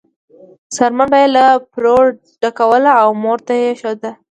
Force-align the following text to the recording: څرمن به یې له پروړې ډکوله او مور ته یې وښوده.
څرمن 0.75 1.07
به 1.11 1.17
یې 1.23 1.27
له 1.35 1.45
پروړې 1.73 2.13
ډکوله 2.41 2.91
او 3.01 3.09
مور 3.23 3.39
ته 3.45 3.53
یې 3.61 3.69
وښوده. 3.73 4.11